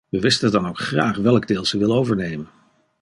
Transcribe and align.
We 0.09 0.19
wisten 0.19 0.51
dan 0.51 0.67
ook 0.67 0.77
graag 0.77 1.17
welk 1.17 1.47
deel 1.47 1.65
ze 1.65 1.77
wil 1.77 1.93
overnemen. 1.95 2.47